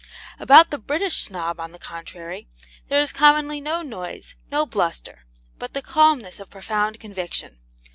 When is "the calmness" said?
5.75-6.39